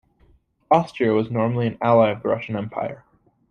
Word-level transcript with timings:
Austria 0.71 1.11
was 1.13 1.29
normally 1.29 1.67
an 1.67 1.77
ally 1.79 2.09
of 2.09 2.23
the 2.23 2.29
Russian 2.29 2.55
Empire. 2.55 3.03